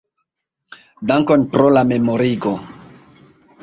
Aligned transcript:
Dankon 1.11 1.45
pro 1.53 1.69
la 1.77 1.87
memorigo. 1.93 2.59